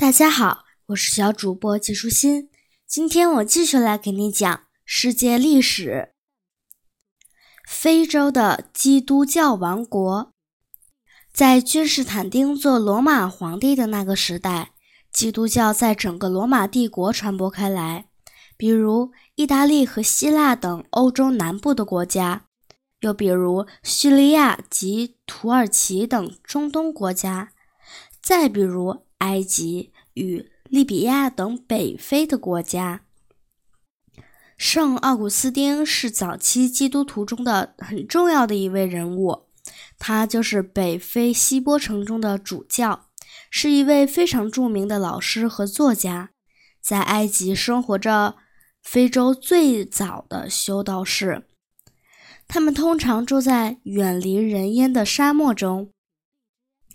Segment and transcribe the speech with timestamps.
[0.00, 2.48] 大家好，我是小主播季舒心。
[2.86, 6.14] 今天我继续来给你讲世界历史。
[7.68, 10.32] 非洲的基督教王国，
[11.34, 14.70] 在君士坦丁做罗马皇帝的那个时代，
[15.12, 18.08] 基督教在整个罗马帝国传播开来，
[18.56, 22.46] 比如意大利和希腊等欧洲南部的国家，
[23.00, 27.52] 又比如叙利亚及土耳其等中东国家，
[28.22, 29.04] 再比如。
[29.20, 33.00] 埃及与利比亚等北非的国家。
[34.58, 39.46] 圣奥古斯丁是早期基督徒中的很重要的一位人物，
[39.98, 43.06] 他就是北非西波城中的主教，
[43.50, 46.30] 是一位非常著名的老师和作家，
[46.82, 48.36] 在埃及生活着
[48.82, 51.46] 非洲最早的修道士。
[52.46, 55.90] 他们通常住在远离人烟的沙漠中。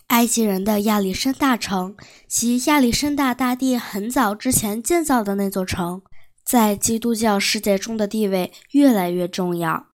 [0.07, 1.95] 埃及人的亚历山大城
[2.27, 6.03] 及亚历山大大帝很早之前建造的那座城，
[6.43, 9.87] 在基督教世界中的地位越来越重要。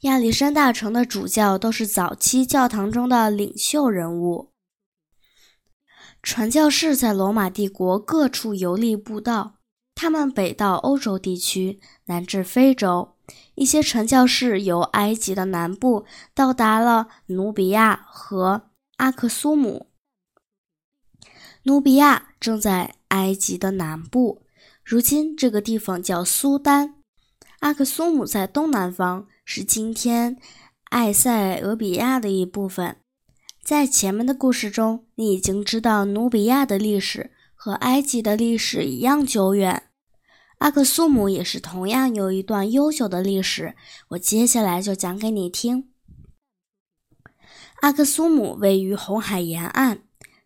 [0.00, 4.52] 亚历山大城的主教都是早期教堂中的领袖人物。
[6.22, 9.54] 传教士在罗马帝国各处游历布道，
[9.94, 13.14] 他们北到欧洲地区，南至非洲。
[13.54, 16.04] 一些传教士由埃及的南部
[16.34, 18.70] 到达了努比亚和。
[18.96, 19.88] 阿克苏姆，
[21.64, 24.42] 努比亚正在埃及的南部，
[24.82, 26.94] 如今这个地方叫苏丹。
[27.60, 30.38] 阿克苏姆在东南方，是今天
[30.90, 32.96] 埃塞俄比亚的一部分。
[33.62, 39.90] 在前面的故事中，你已经知道努比亚的历史和埃及的历史一样久远。
[40.58, 43.76] 阿克苏姆也是同样有一段悠久的历史，
[44.08, 45.90] 我接下来就讲给你听。
[47.82, 49.98] 阿克苏姆位于红海沿岸，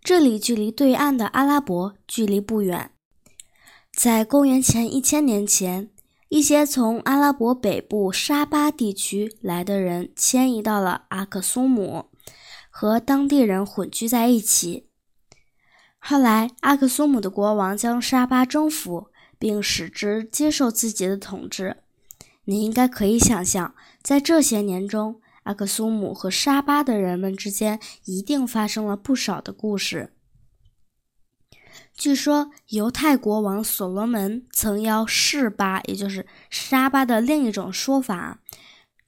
[0.02, 2.90] 这里距离对岸的阿拉伯距离不远。
[3.92, 5.90] 在公元前一千年前，
[6.28, 12.06] 一些从阿拉伯北部沙巴地区来的人迁移到了阿克苏姆，
[12.68, 14.88] 和当地人混居在一起。
[15.98, 19.06] 后来，阿克苏姆的国王将沙巴征服，
[19.38, 21.76] 并使之接受自己的统治。
[22.44, 25.20] 你应该可以想象，在这些年中。
[25.44, 30.12] 阿克苏姆和沙巴的人们之间一定发生了不少的故事。
[31.94, 38.40] 据说，犹太国王所罗门曾邀士巴，也就是沙巴的另一种说法，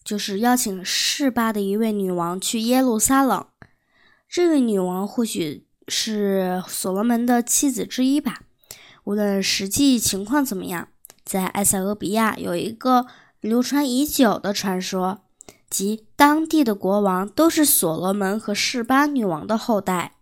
[0.04, 3.46] 就是邀请士巴的一位女王去耶路撒冷。
[4.28, 8.42] 这位女王或许是所罗门的妻子之一吧。
[9.04, 10.88] 无论实际情况怎么样，
[11.24, 13.06] 在埃塞俄比亚有一个
[13.40, 15.24] 流传已久的传说。
[15.72, 20.16] 及当地的国王都是所罗门和示巴女王的后代。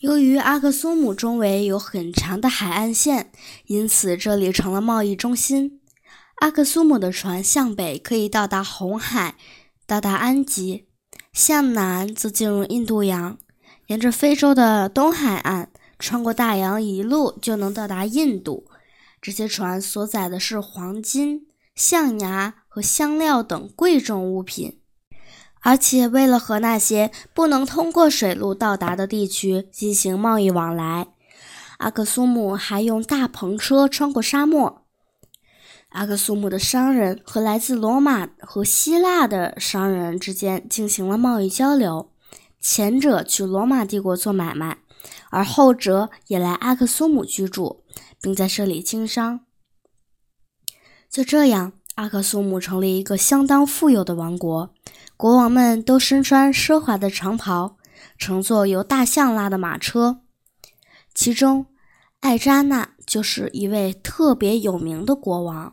[0.00, 3.32] 由于阿克苏姆周围有很长的海岸线，
[3.64, 5.80] 因此这里成了贸易中心。
[6.40, 9.36] 阿克苏姆的船向北可以到达红海，
[9.86, 10.84] 到达安吉；
[11.32, 13.38] 向南则进入印度洋，
[13.86, 18.68] 沿着非洲的东海岸，穿过大洋，一路就能到达印度。
[19.22, 22.65] 这些船所载的是黄金、象牙。
[22.76, 24.78] 和香料等贵重物品，
[25.62, 31.08] 而且为了和那些不能通过水路到达的地区进行贸易往来，
[31.78, 34.82] 阿克苏姆还用大篷车穿过沙漠。
[35.88, 42.12] 阿克苏姆的商人和来自罗马和希腊的商人之间进行了贸易交流，
[42.60, 44.80] 前者去罗马帝国做买卖，
[45.30, 47.84] 而后者也来阿克苏姆居住，
[48.20, 49.40] 并在这里经商。
[51.08, 51.72] 就这样。
[51.96, 54.74] 阿克苏姆成立一个相当富有的王国，
[55.16, 57.78] 国王们都身穿奢华的长袍，
[58.18, 60.20] 乘坐由大象拉的马车。
[61.14, 61.66] 其中，
[62.20, 65.72] 艾扎纳就是一位特别有名的国王。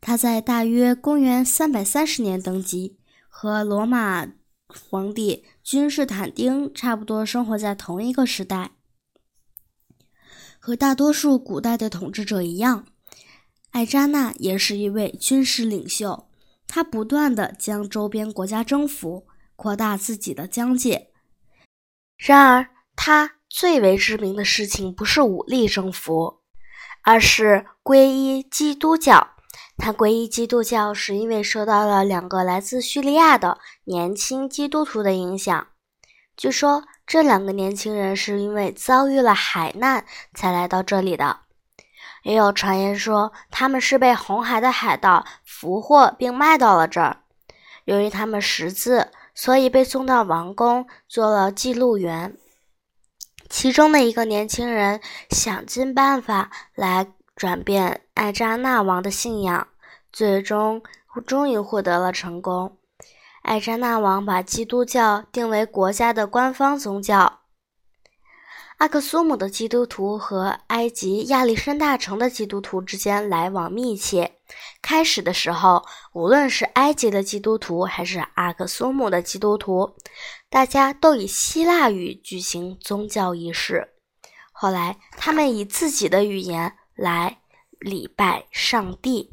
[0.00, 2.96] 他在大约公元330年登基，
[3.28, 4.24] 和罗马
[4.68, 8.70] 皇帝君士坦丁差不多，生活在同一个时代。
[10.60, 12.86] 和大多数古代的统治者一样。
[13.76, 16.30] 艾扎纳也是一位军事领袖，
[16.66, 21.10] 他不断地将周边国家征服，扩大自己的疆界。
[22.16, 26.40] 然而，他最为知名的事情不是武力征服，
[27.02, 29.34] 而是皈依基督教。
[29.76, 35.66] 他皈依基督教是因为受到了两个来自叙利亚的年轻基督徒的影响。
[36.34, 41.40] 据说，这两个年轻人是因为遭遇了海难才来到这里的。
[42.26, 47.18] 也有传言说，他们是被红海的海盗俘获并卖到了这儿。
[47.84, 52.36] 由于他们识字，所以被送到王宫做了记录员。
[53.48, 55.00] 其中的一个年轻人
[55.30, 57.06] 想尽办法来
[57.36, 59.68] 转变爱扎那王的信仰，
[60.12, 60.82] 最终
[61.24, 62.76] 终于获得了成功。
[63.42, 67.38] 爱扎那王把基督教定为国家的官方宗教。
[68.76, 74.36] 阿克苏姆的基督徒和埃及亚历山大城的基督徒之间来往密切。
[74.82, 79.96] 开始的时候，无论是埃及的基督徒还是阿克苏姆的基督徒，
[80.50, 83.94] 大家都以希腊语举行宗教仪式。
[84.52, 87.38] 后来，他们以自己的语言来
[87.78, 89.30] 礼拜上帝。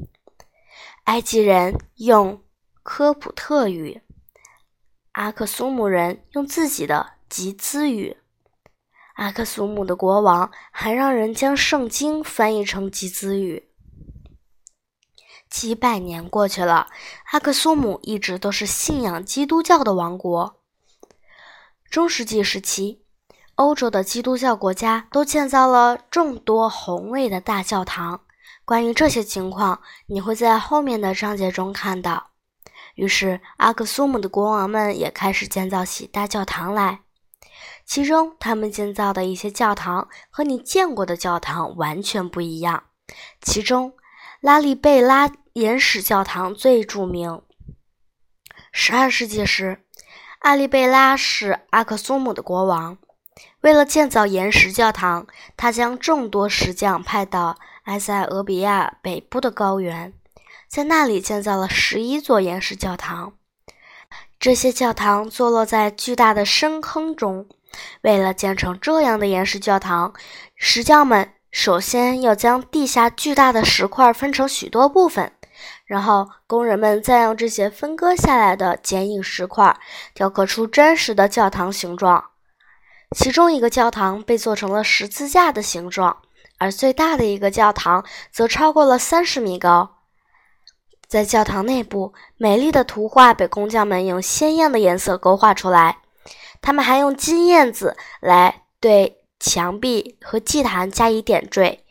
[1.04, 2.42] 埃及人用
[2.82, 4.00] 科普特语，
[5.12, 8.16] 阿克苏姆人用自己的吉兹语。
[9.14, 13.70] 阿克苏姆的国王还让人将圣经翻译成吉兹语。
[15.48, 16.88] 几百年过去了，
[17.30, 20.60] 阿克苏姆一直都是信仰基督教的王国。
[21.88, 23.04] 中世纪时期，
[23.54, 28.22] 欧洲的基督教国家都建造了众多宏伟的大教堂。
[28.64, 32.30] 关于这些情况，你会在后面的章节中看到。
[32.96, 37.02] 于是，阿克苏姆的国王们也开始建造起大教堂来。
[37.86, 42.84] 其中，他们建造的一些教堂和你见过的教堂完全不一样。
[43.42, 43.92] 其中，
[44.40, 47.42] 拉利贝拉岩石教堂最著名。
[48.72, 49.84] 十二世纪时，
[50.40, 52.96] 阿利贝拉是阿克苏姆的国王。
[53.60, 55.26] 为了建造岩石教堂，
[55.56, 60.12] 他将众多石匠派到埃塞俄比亚北部的高原，
[60.68, 63.34] 在那里建造了十一座岩石教堂。
[64.40, 67.46] 这些教堂坐落在巨大的深坑中。
[68.02, 70.12] 为了建成这样的岩石教堂，
[70.56, 75.32] 石匠们首先要将地下巨大的石块分成许多部分，
[75.86, 79.76] 然后工人们再用这些分割下来的坚硬石块
[80.12, 82.24] 雕刻出真实的教堂形状。
[83.16, 86.16] 其中一个教堂被做成了十字架的形状，
[86.58, 89.98] 而最大的一个教堂则超过了三十米高。
[91.06, 95.98] 在教堂内部，美丽的图画被工匠们用鲜艳的颜色勾画出来。
[96.60, 101.84] 他们还用金燕子来对墙壁和祭坛加以点缀。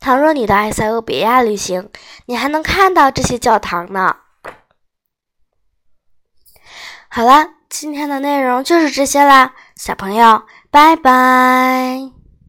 [0.00, 1.90] 倘若你到埃塞俄比亚旅行，
[2.26, 4.16] 你还能看到这些教堂呢。
[7.08, 12.13] 好了，今天的内容就是这些啦，小朋友，拜拜。